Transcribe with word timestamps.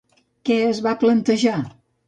Què 0.49 0.57
es 0.69 0.81
va 0.87 0.95
plantejar? 1.05 1.57